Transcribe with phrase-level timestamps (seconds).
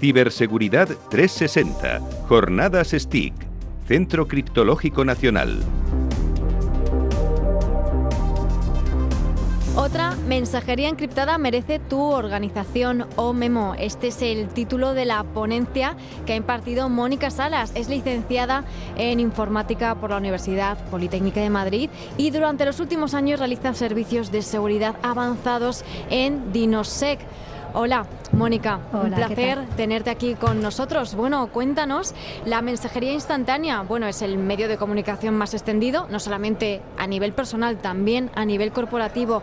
[0.00, 2.00] Ciberseguridad 360.
[2.28, 3.32] Jornadas STIC.
[3.86, 5.60] Centro Criptológico Nacional.
[9.74, 13.74] Otra mensajería encriptada merece tu organización o Memo.
[13.78, 17.72] Este es el título de la ponencia que ha impartido Mónica Salas.
[17.74, 18.64] Es licenciada
[18.96, 24.32] en informática por la Universidad Politécnica de Madrid y durante los últimos años realiza servicios
[24.32, 27.20] de seguridad avanzados en Dinosec.
[27.78, 31.14] Hola, Mónica, un placer tenerte aquí con nosotros.
[31.14, 32.14] Bueno, cuéntanos,
[32.46, 37.34] la mensajería instantánea, bueno, es el medio de comunicación más extendido, no solamente a nivel
[37.34, 39.42] personal, también a nivel corporativo.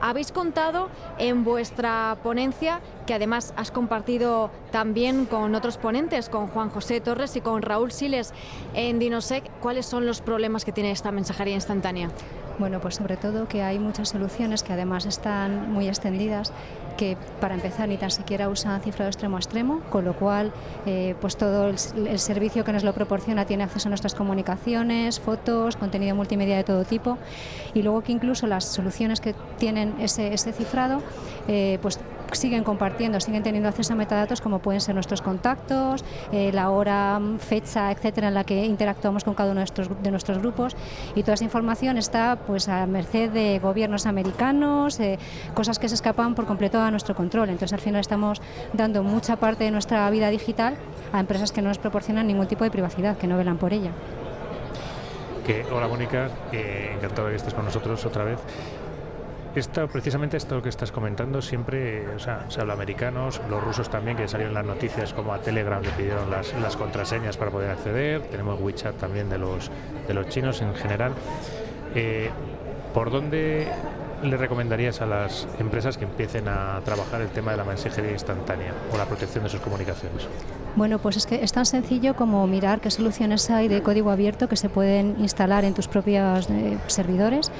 [0.00, 6.70] Habéis contado en vuestra ponencia, que además has compartido también con otros ponentes, con Juan
[6.70, 8.32] José Torres y con Raúl Siles
[8.72, 12.08] en Dinosec, cuáles son los problemas que tiene esta mensajería instantánea.
[12.58, 16.52] Bueno, pues sobre todo que hay muchas soluciones que además están muy extendidas
[16.96, 20.52] que para empezar ni tan siquiera usan cifrado extremo a extremo, con lo cual
[20.86, 21.78] eh, pues todo el,
[22.18, 26.84] servicio que nos lo proporciona tiene acceso a nuestras comunicaciones, fotos, contenido multimedia de todo
[26.84, 27.18] tipo.
[27.74, 31.02] Y luego que incluso las soluciones que tienen ese, ese cifrado
[31.48, 31.98] eh, pues
[32.32, 37.20] siguen compartiendo, siguen teniendo acceso a metadatos como pueden ser nuestros contactos, eh, la hora,
[37.38, 40.76] fecha, etcétera, en la que interactuamos con cada uno de nuestros, de nuestros grupos
[41.14, 45.18] y toda esa información está pues a merced de gobiernos americanos, eh,
[45.54, 47.48] cosas que se escapan por completo a nuestro control.
[47.48, 48.40] Entonces al final estamos
[48.72, 50.76] dando mucha parte de nuestra vida digital
[51.12, 53.90] a empresas que no nos proporcionan ningún tipo de privacidad, que no velan por ella.
[55.72, 58.38] hola Mónica, encantado de que estés con nosotros otra vez.
[59.54, 64.16] Esto, precisamente esto que estás comentando, siempre o sea, se habla americanos, los rusos también,
[64.16, 68.60] que salieron las noticias como a Telegram le pidieron las, contraseñas para poder acceder, tenemos
[68.60, 69.70] WeChat también de los,
[70.08, 71.12] de los chinos en general.
[71.94, 72.30] Eh,
[72.92, 73.68] ¿Por dónde
[74.24, 78.72] le recomendarías a las empresas que empiecen a trabajar el tema de la mensajería instantánea
[78.92, 80.26] o la protección de sus comunicaciones?
[80.76, 84.48] Bueno, pues es que es tan sencillo como mirar qué soluciones hay de código abierto
[84.48, 87.52] que se pueden instalar en tus propios eh, servidores.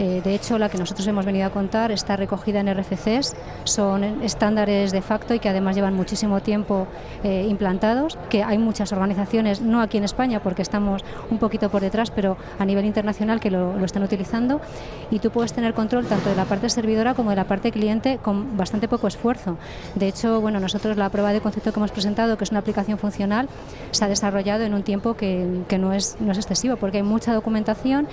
[0.00, 4.02] Eh, de hecho, la que nosotros hemos venido a contar está recogida en RFCs, son
[4.22, 6.86] estándares de facto y que además llevan muchísimo tiempo
[7.22, 11.82] eh, implantados, que hay muchas organizaciones, no aquí en España porque estamos un poquito por
[11.82, 14.62] detrás, pero a nivel internacional que lo, están utilizando
[15.10, 18.16] y tú puedes tener control tanto de la parte servidora como de la parte cliente
[18.22, 19.58] con bastante poco esfuerzo.
[19.96, 22.96] De hecho, bueno, nosotros la prueba de concepto que hemos presentado, que es una aplicación
[22.96, 23.50] funcional,
[23.90, 27.02] se ha desarrollado en un tiempo que, que no, es, no es excesivo, porque hay
[27.02, 28.08] mucha documentación,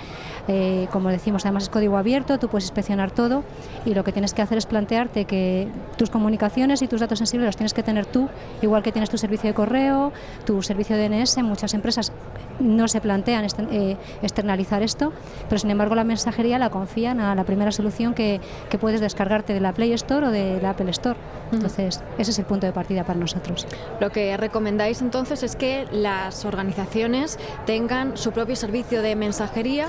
[0.48, 3.44] eh, como decimos, además es código abierto, tú puedes inspeccionar todo
[3.86, 7.46] y lo que tienes que hacer es plantearte que tus comunicaciones y tus datos sensibles
[7.46, 8.28] los tienes que tener tú,
[8.62, 10.12] igual que tienes tu servicio de correo,
[10.44, 12.10] tu servicio de DNS, muchas empresas
[12.58, 15.12] no se plantean eh, externalizar esto,
[15.48, 18.40] pero sin embargo la mensajería la confían a la primera solución que,
[18.80, 21.18] puedes descargarte de la Play Store o de la Apple Store.
[21.52, 23.66] Entonces, ese es el punto de partida para nosotros.
[24.00, 29.88] Lo que recomendáis entonces es que las organizaciones tengan su propio servicio de mensajería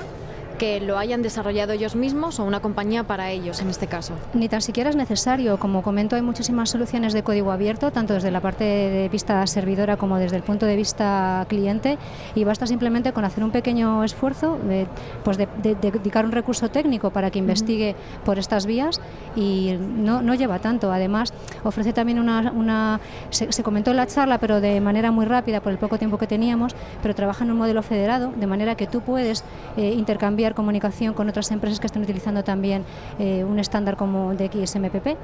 [0.60, 4.12] que lo hayan desarrollado ellos mismos o una compañía para ellos en este caso.
[4.34, 5.58] Ni tan siquiera es necesario.
[5.58, 9.96] Como comento, hay muchísimas soluciones de código abierto, tanto desde la parte de vista servidora
[9.96, 11.96] como desde el punto de vista cliente,
[12.34, 14.86] y basta simplemente con hacer un pequeño esfuerzo, de,
[15.24, 19.00] pues de, dedicar un recurso técnico para que investigue por estas vías
[19.34, 20.92] y no, no, lleva tanto.
[20.92, 21.32] Además,
[21.64, 22.52] ofrece también una...
[22.52, 23.00] una
[23.30, 26.18] se, se comentó en la charla, pero de manera muy rápida por el poco tiempo
[26.18, 29.42] que teníamos, pero trabaja en un modelo federado, de manera que tú puedes
[29.78, 32.84] eh, intercambiar comunicación con otras empresas que estén utilizando también
[33.18, 35.16] eh, un estándar como de XMPP.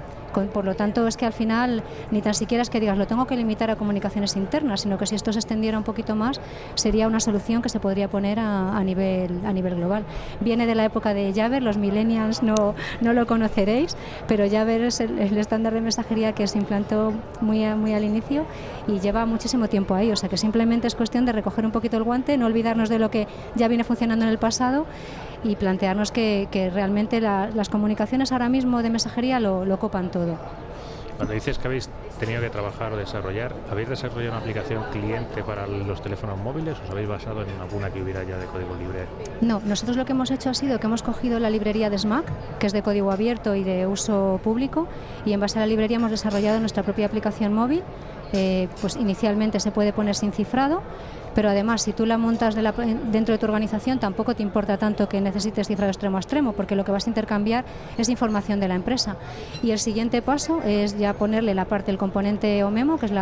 [0.52, 3.26] por lo tanto, es que al final ni tan siquiera es que digas lo tengo
[3.26, 6.40] que limitar a comunicaciones internas, sino que si esto se extendiera un poquito más,
[6.74, 10.04] sería una solución que se podría poner a, nivel, a nivel global.
[10.40, 13.96] Viene de la época de Jabber, los millennials no, no lo conoceréis,
[14.28, 18.44] pero Jabber es el, estándar de mensajería que se implantó muy, muy al inicio
[18.86, 21.96] y lleva muchísimo tiempo ahí, o sea que simplemente es cuestión de recoger un poquito
[21.96, 24.86] el guante, no olvidarnos de lo que ya viene funcionando en el pasado
[25.44, 30.38] y plantearnos que, realmente las comunicaciones ahora mismo de mensajería lo, lo copan todo.
[31.16, 31.88] Cuando dices que habéis
[32.20, 36.84] tenido que trabajar o desarrollar, ¿habéis desarrollado una aplicación cliente para los teléfonos móviles o
[36.84, 39.06] os habéis basado en alguna que hubiera ya de código libre?
[39.40, 42.26] No, nosotros lo que hemos hecho ha sido que hemos cogido la librería de SMAC,
[42.58, 44.88] que es de código abierto y de uso público,
[45.24, 47.82] y en base a la librería hemos desarrollado nuestra propia aplicación móvil.
[48.32, 50.82] Eh, pues inicialmente se puede poner sin cifrado,
[51.34, 55.20] pero además si tú la montas dentro de tu organización tampoco te importa tanto que
[55.20, 57.64] necesites cifrado extremo a extremo, porque lo que vas a intercambiar
[57.98, 59.16] es información de la empresa.
[59.62, 63.12] Y el siguiente paso es ya ponerle la parte, el componente OMEMO, que es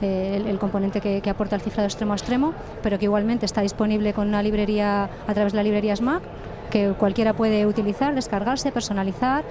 [0.00, 4.12] eh, el, componente que, aporta el cifrado extremo a extremo, pero que igualmente está disponible
[4.12, 6.22] con una librería a través de la librería SMAC
[6.70, 9.44] que cualquiera puede utilizar, descargarse, personalizar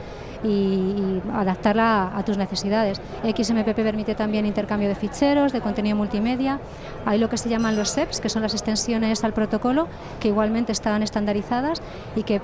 [0.45, 3.01] y, adaptarla a, tus necesidades.
[3.23, 6.59] XMPP permite también intercambio de ficheros, de contenido multimedia.
[7.05, 9.87] Hay lo que se llaman los SEPs, que son las extensiones al protocolo,
[10.19, 11.81] que igualmente están estandarizadas
[12.15, 12.41] y que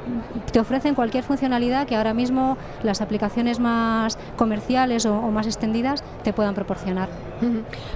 [0.51, 6.03] te ofrecen cualquier funcionalidad que ahora mismo las aplicaciones más comerciales o, o más extendidas
[6.23, 7.09] te puedan proporcionar.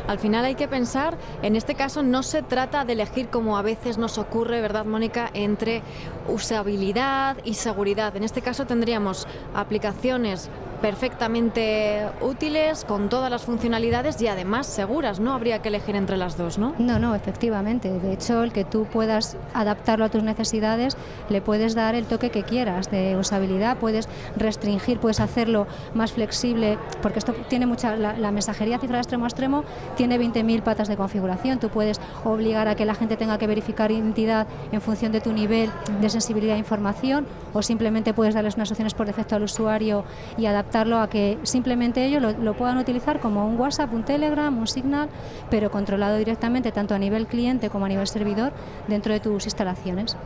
[0.07, 3.61] Al final hay que pensar, en este caso no se trata de elegir como a
[3.61, 5.83] veces nos ocurre, ¿verdad, Mónica?, entre
[6.27, 8.15] usabilidad y seguridad.
[8.15, 10.49] En este caso tendríamos aplicaciones acciones
[10.85, 15.19] perfectamente útiles, con todas las funcionalidades y además seguras.
[15.19, 16.75] No habría que elegir entre las dos, ¿no?
[16.77, 17.89] No, no, efectivamente.
[17.91, 20.95] De hecho, el que tú puedas adaptarlo a tus necesidades,
[21.29, 25.65] le puedes dar el toque que quieras de usabilidad, puedes restringir, puedes hacerlo
[25.95, 27.95] más flexible, porque esto tiene mucha.
[27.95, 29.63] La, mensajería cifrada extremo a extremo
[29.97, 31.57] tiene 20.000 patas de configuración.
[31.57, 35.33] Tú puedes obligar a que la gente tenga que verificar identidad en función de tu
[35.33, 40.03] nivel de sensibilidad a información, o simplemente puedes darles unas opciones por defecto al usuario
[40.37, 44.67] y adaptar a que simplemente ellos lo, puedan utilizar como un WhatsApp, un Telegram, un
[44.67, 45.09] Signal,
[45.49, 48.51] pero controlado directamente tanto a nivel cliente como a nivel servidor
[48.87, 50.17] dentro de tus instalaciones.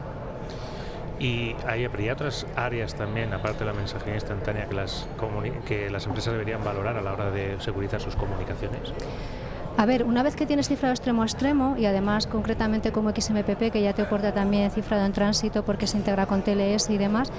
[1.19, 5.07] Y hay, otras áreas también, aparte de la mensajería instantánea, que las,
[5.67, 8.93] que las empresas deberían valorar a la hora de segurizar sus comunicaciones.
[9.79, 13.71] A ver, una vez que tienes cifrado extremo a extremo y además concretamente como XMPP,
[13.71, 17.31] que ya te aporta también cifrado en tránsito porque se integra con TLS y demás,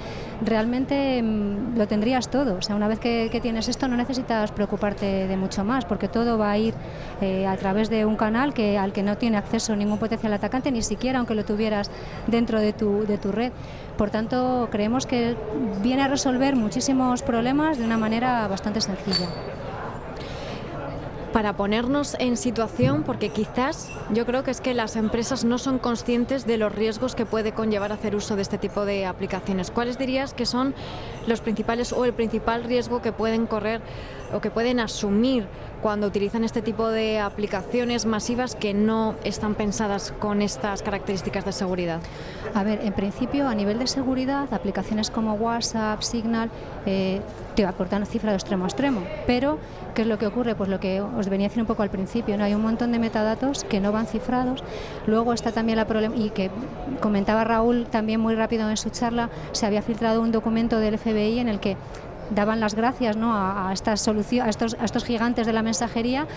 [0.43, 2.55] realmente mm, lo tendrías todo.
[2.55, 6.39] O sea, una vez que, tienes esto no necesitas preocuparte de mucho más porque todo
[6.39, 6.73] va a ir
[7.21, 10.71] eh, a través de un canal que, al que no tiene acceso ningún potencial atacante,
[10.71, 11.91] ni siquiera aunque lo tuvieras
[12.25, 13.51] dentro de tu, de tu red.
[13.99, 15.35] Por tanto, creemos que
[15.83, 19.27] viene a resolver muchísimos problemas de una manera bastante sencilla
[21.31, 25.79] para ponernos en situación, porque quizás yo creo que es que las empresas no son
[25.79, 29.71] conscientes de los riesgos que puede conllevar hacer uso de este tipo de aplicaciones.
[29.71, 30.73] ¿Cuáles dirías que son
[31.27, 33.81] los principales o el principal riesgo que pueden correr
[34.33, 35.47] o que pueden asumir
[35.81, 41.51] cuando utilizan este tipo de aplicaciones masivas que no están pensadas con estas características de
[41.51, 42.01] seguridad?
[42.53, 46.49] A ver, en principio, a nivel de seguridad, aplicaciones como WhatsApp, Signal,
[46.85, 47.21] eh,
[47.55, 49.03] te aportan cifra de extremo a extremo.
[49.25, 49.57] Pero,
[49.95, 50.55] ¿qué es lo que ocurre?
[50.55, 52.43] Pues lo que os venía a decir un poco al principio, ¿no?
[52.43, 54.63] Hay un montón de metadatos que no van cifrados.
[55.07, 56.51] Luego está también la problema, y que
[56.99, 61.39] comentaba Raúl también muy rápido en su charla, se había filtrado un documento del FBI
[61.39, 61.77] en el que
[62.31, 63.33] daban las gracias ¿no?
[63.33, 66.27] a, esta solución, a, estos, a estos gigantes de la mensajería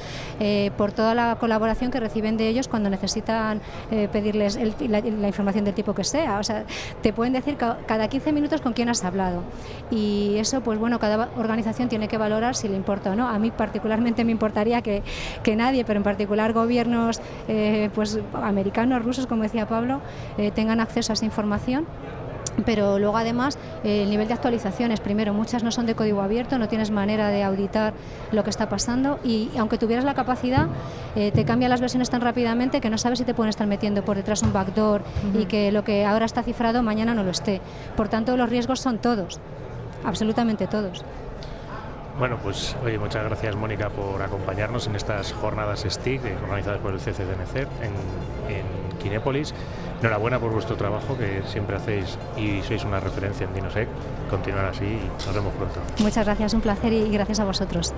[0.40, 3.60] eh, por toda la colaboración que reciben de ellos cuando necesitan
[3.90, 4.58] eh, pedirles
[4.88, 6.38] la, información del tipo que sea.
[6.38, 6.64] O sea,
[7.02, 9.42] te pueden decir cada 15 minutos con quién has hablado.
[9.90, 13.28] Y eso, pues bueno, cada organización tiene que valorar si le importa o no.
[13.28, 15.02] A mí particularmente me importaría que,
[15.42, 20.00] que nadie, pero en particular gobiernos eh, pues americanos, rusos, como decía Pablo,
[20.54, 21.86] tengan acceso a esa información
[22.64, 26.68] pero luego además el nivel de actualizaciones, primero muchas no son de código abierto, no
[26.68, 27.94] tienes manera de auditar
[28.32, 30.68] lo que está pasando y aunque tuvieras la capacidad
[31.16, 34.04] eh, te cambian las versiones tan rápidamente que no sabes si te pueden estar metiendo
[34.04, 35.02] por detrás un backdoor
[35.38, 37.60] y que lo que ahora está cifrado mañana no lo esté.
[37.96, 39.40] Por tanto los riesgos son todos,
[40.04, 41.04] absolutamente todos.
[42.18, 47.00] Bueno, pues oye, muchas gracias Mónica por acompañarnos en estas jornadas STIC organizadas por el
[47.00, 49.52] CCDNC en, en Kinépolis.
[50.00, 53.88] Enhorabuena por vuestro trabajo que siempre hacéis y sois una referencia en Dinosec.
[54.28, 55.80] Continuar así y nos vemos pronto.
[55.98, 57.94] Muchas gracias, un placer y gracias a vosotros.